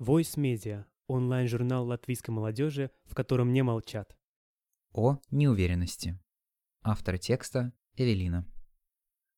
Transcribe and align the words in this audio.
Voice 0.00 0.36
Media– 0.36 0.86
онлайн-журнал 1.06 1.86
латвийской 1.86 2.32
молодежи, 2.32 2.90
в 3.04 3.14
котором 3.14 3.52
не 3.52 3.62
молчат. 3.62 4.16
О 4.92 5.20
неуверенности. 5.30 6.20
Автор 6.82 7.16
текста 7.16 7.72
Эвелина. 7.94 8.44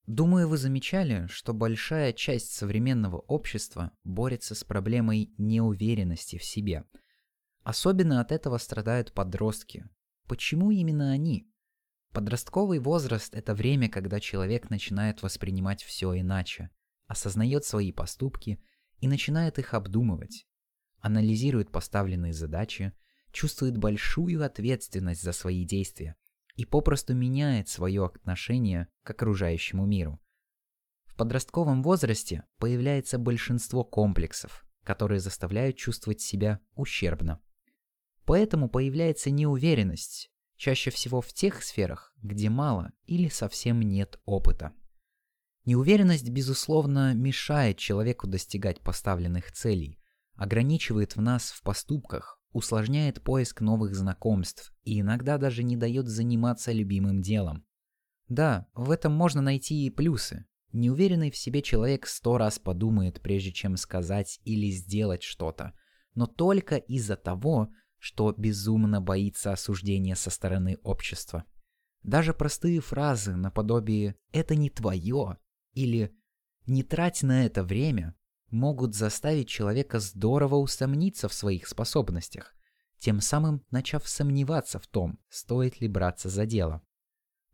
Думаю, 0.07 0.49
вы 0.49 0.57
замечали, 0.57 1.27
что 1.27 1.53
большая 1.53 2.15
часть 2.15 2.55
современного 2.55 3.19
общества 3.19 3.93
борется 4.03 4.55
с 4.55 4.65
проблемой 4.65 5.35
неуверенности 5.37 6.39
в 6.39 6.45
себе. 6.45 6.85
Особенно 7.63 8.23
от 8.23 8.33
этого 8.33 8.57
страдают 8.57 9.13
подростки. 9.13 9.87
Почему 10.27 10.71
именно 10.71 11.11
они? 11.11 11.53
Подростковый 12.13 12.79
возраст– 12.79 13.35
это 13.37 13.55
время, 13.55 13.91
когда 13.91 14.21
человек 14.21 14.71
начинает 14.71 15.21
воспринимать 15.21 15.83
все 15.83 16.19
иначе, 16.19 16.71
осознает 17.09 17.67
свои 17.67 17.93
поступки 17.93 18.59
и 19.01 19.09
начинает 19.09 19.59
их 19.59 19.75
обдумывать, 19.75 20.46
анализирует 21.07 21.71
поставленные 21.71 22.33
задачи, 22.33 22.93
чувствует 23.31 23.77
большую 23.77 24.45
ответственность 24.45 25.23
за 25.23 25.33
свои 25.33 25.65
действия 25.65 26.17
и 26.57 26.65
попросту 26.65 27.15
меняет 27.15 27.69
свое 27.69 28.05
отношение 28.07 28.89
к 29.05 29.11
окружающему 29.11 29.87
миру. 29.87 30.21
В 31.05 31.15
подростковом 31.15 31.83
возрасте 31.83 32.45
появляется 32.59 33.19
большинство 33.19 33.85
комплексов, 33.85 34.67
которые 34.83 35.21
заставляют 35.21 35.77
чувствовать 35.77 36.21
себя 36.21 36.61
ущербно. 36.75 37.41
Поэтому 38.25 38.69
появляется 38.69 39.31
неуверенность, 39.31 40.31
чаще 40.57 40.91
всего 40.91 41.21
в 41.21 41.33
тех 41.33 41.63
сферах, 41.63 42.13
где 42.21 42.51
мало 42.51 42.93
или 43.05 43.29
совсем 43.29 43.81
нет 43.81 44.19
опыта. 44.25 44.73
Неуверенность, 45.65 46.31
безусловно, 46.31 47.15
мешает 47.15 47.79
человеку 47.79 48.27
достигать 48.27 48.81
поставленных 48.81 49.53
целей, 49.53 50.01
ограничивает 50.37 51.17
в 51.17 51.21
нас 51.21 51.51
в 51.51 51.63
поступках, 51.63 52.41
усложняет 52.53 53.23
поиск 53.23 53.61
новых 53.61 53.95
знакомств 53.95 54.73
и 54.83 55.01
иногда 55.01 55.39
даже 55.39 55.63
не 55.63 55.77
дает 55.77 56.07
заниматься 56.07 56.73
любимым 56.73 57.21
делом. 57.21 57.67
Да, 58.29 58.67
в 58.75 58.91
этом 58.91 59.13
можно 59.13 59.41
найти 59.41 59.87
и 59.87 59.91
плюсы. 59.91 60.47
Неуверенный 60.73 61.31
в 61.31 61.37
себе 61.37 61.63
человек 61.63 62.07
сто 62.07 62.39
раз 62.39 62.59
подумает, 62.59 63.21
прежде 63.21 63.53
чем 63.53 63.77
сказать 63.77 64.41
или 64.45 64.71
сделать 64.71 65.23
что-то, 65.23 65.73
но 66.15 66.27
только 66.27 66.77
из-за 66.77 67.17
того, 67.17 67.71
что 67.99 68.33
безумно 68.37 69.01
боится 69.01 69.53
осуждения 69.53 70.15
со 70.15 70.31
стороны 70.31 70.79
общества. 70.83 71.45
Даже 72.03 72.35
простые 72.35 72.81
фразы 72.81 73.37
наподобие 73.37 74.17
«это 74.33 74.55
не 74.55 74.71
твое» 74.71 75.39
или 75.73 76.17
«не 76.67 76.83
трать 76.83 77.23
на 77.23 77.47
это 77.47 77.65
время» 77.65 78.15
могут 78.51 78.95
заставить 78.95 79.49
человека 79.49 80.01
здорово 80.01 80.57
усомниться 80.57 81.29
в 81.29 81.35
своих 81.35 81.67
способностях, 81.67 82.55
тем 82.99 83.21
самым 83.21 83.65
начав 83.71 84.09
сомневаться 84.09 84.79
в 84.79 84.87
том, 84.87 85.19
стоит 85.29 85.81
ли 85.81 85.89
браться 85.89 86.29
за 86.29 86.47
дело. 86.47 86.83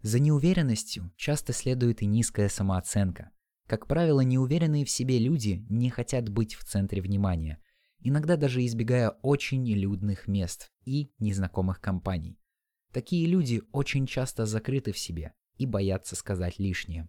За 0.03 0.19
неуверенностью 0.19 1.13
часто 1.17 1.53
следует 1.53 2.03
и 2.03 2.07
низкая 2.07 2.49
самооценка. 2.49 3.31
Как 3.67 3.87
правило, 3.87 4.21
неуверенные 4.21 4.85
в 4.85 4.91
себе 4.91 5.19
люди 5.19 5.65
не 5.71 5.91
хотят 5.91 6.29
быть 6.29 6.55
в 6.55 6.65
центре 6.65 7.01
внимания, 7.01 7.63
иногда 8.01 8.37
даже 8.37 8.65
избегая 8.67 9.11
очень 9.23 9.67
людных 9.67 10.27
мест 10.27 10.73
и 10.85 11.13
незнакомых 11.19 11.81
компаний. 11.81 12.39
Такие 12.93 13.27
люди 13.27 13.63
очень 13.73 14.07
часто 14.07 14.45
закрыты 14.45 14.93
в 14.93 14.99
себе 14.99 15.33
и 15.57 15.67
боятся 15.67 16.17
сказать 16.17 16.59
лишнее. 16.59 17.09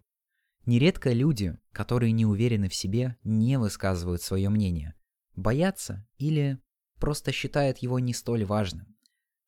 Нередко 0.66 1.12
люди, 1.12 1.58
которые 1.72 2.12
не 2.12 2.24
уверены 2.24 2.68
в 2.68 2.74
себе, 2.74 3.16
не 3.22 3.58
высказывают 3.58 4.22
свое 4.22 4.48
мнение. 4.48 4.94
Боятся 5.36 6.06
или 6.16 6.58
просто 6.98 7.32
считают 7.32 7.78
его 7.78 7.98
не 7.98 8.14
столь 8.14 8.44
важным. 8.44 8.96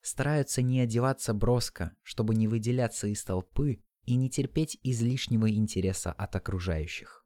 Стараются 0.03 0.63
не 0.63 0.81
одеваться 0.81 1.33
броско, 1.33 1.97
чтобы 2.03 2.35
не 2.35 2.49
выделяться 2.49 3.07
из 3.07 3.25
толпы 3.25 3.83
и 4.05 4.15
не 4.15 4.31
терпеть 4.31 4.79
излишнего 4.83 5.51
интереса 5.51 6.13
от 6.13 6.37
окружающих. 6.37 7.25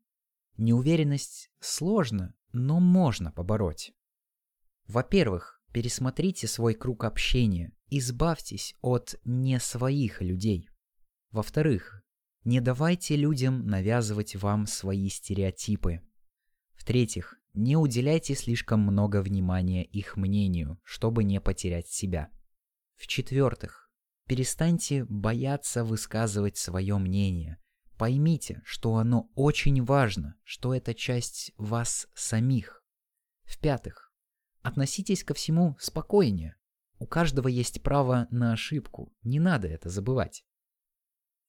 Неуверенность 0.56 1.50
сложно, 1.58 2.34
но 2.52 2.80
можно 2.80 3.32
побороть. 3.32 3.92
Во-первых, 4.86 5.62
пересмотрите 5.72 6.46
свой 6.46 6.74
круг 6.74 7.04
общения, 7.04 7.72
избавьтесь 7.88 8.74
от 8.82 9.16
не 9.24 9.58
своих 9.58 10.22
людей. 10.22 10.68
Во-вторых, 11.30 12.02
не 12.44 12.60
давайте 12.60 13.16
людям 13.16 13.66
навязывать 13.66 14.34
вам 14.36 14.66
свои 14.66 15.08
стереотипы. 15.08 16.00
В-третьих, 16.74 17.38
не 17.52 17.76
уделяйте 17.76 18.34
слишком 18.34 18.80
много 18.80 19.22
внимания 19.22 19.84
их 19.84 20.16
мнению, 20.16 20.80
чтобы 20.82 21.24
не 21.24 21.40
потерять 21.40 21.88
себя. 21.88 22.30
В-четвертых, 22.96 23.90
перестаньте 24.26 25.04
бояться 25.04 25.84
высказывать 25.84 26.56
свое 26.56 26.96
мнение. 26.96 27.58
Поймите, 27.98 28.62
что 28.64 28.96
оно 28.96 29.28
очень 29.34 29.84
важно, 29.84 30.36
что 30.42 30.74
это 30.74 30.94
часть 30.94 31.52
вас 31.58 32.06
самих. 32.14 32.82
В-пятых, 33.42 34.10
относитесь 34.62 35.24
ко 35.24 35.34
всему 35.34 35.76
спокойнее. 35.78 36.56
У 36.98 37.06
каждого 37.06 37.48
есть 37.48 37.82
право 37.82 38.26
на 38.30 38.52
ошибку, 38.52 39.12
не 39.22 39.40
надо 39.40 39.68
это 39.68 39.90
забывать. 39.90 40.46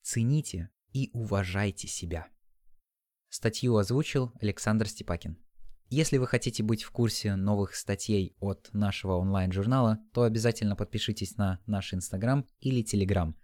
Цените 0.01 0.69
и 0.93 1.09
уважайте 1.13 1.87
себя. 1.87 2.27
Статью 3.29 3.77
озвучил 3.77 4.33
Александр 4.41 4.87
Степакин. 4.87 5.37
Если 5.89 6.17
вы 6.17 6.27
хотите 6.27 6.63
быть 6.63 6.83
в 6.83 6.91
курсе 6.91 7.35
новых 7.35 7.75
статей 7.75 8.35
от 8.39 8.69
нашего 8.71 9.17
онлайн-журнала, 9.17 9.99
то 10.13 10.23
обязательно 10.23 10.75
подпишитесь 10.75 11.35
на 11.35 11.59
наш 11.65 11.93
Инстаграм 11.93 12.45
или 12.61 12.81
Телеграм. 12.81 13.35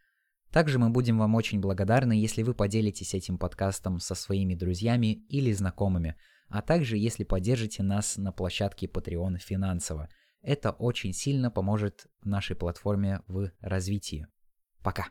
Также 0.51 0.79
мы 0.79 0.89
будем 0.89 1.17
вам 1.19 1.35
очень 1.35 1.59
благодарны, 1.59 2.13
если 2.13 2.43
вы 2.43 2.53
поделитесь 2.53 3.13
этим 3.13 3.37
подкастом 3.37 3.99
со 3.99 4.15
своими 4.15 4.55
друзьями 4.55 5.25
или 5.27 5.51
знакомыми, 5.51 6.15
а 6.47 6.61
также 6.61 6.97
если 6.97 7.25
поддержите 7.25 7.83
нас 7.83 8.15
на 8.15 8.31
площадке 8.31 8.87
Patreon 8.87 9.37
финансово. 9.39 10.09
Это 10.41 10.71
очень 10.71 11.11
сильно 11.11 11.51
поможет 11.51 12.07
нашей 12.23 12.55
платформе 12.55 13.21
в 13.27 13.51
развитии. 13.59 14.27
Пока! 14.81 15.07